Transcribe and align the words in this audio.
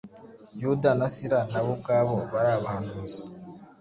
Yuda 0.61 0.89
na 0.99 1.07
Sira 1.15 1.39
nabo 1.51 1.69
ubwabo 1.75 2.15
bari 2.31 2.49
abahanuzi, 2.57 3.21